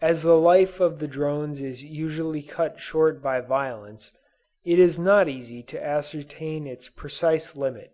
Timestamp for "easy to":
5.28-5.84